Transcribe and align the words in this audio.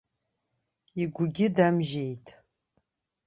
Игәгьы 1.01 1.47
дамжьеит. 1.55 2.25